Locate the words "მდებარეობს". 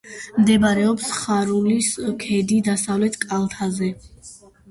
0.35-1.09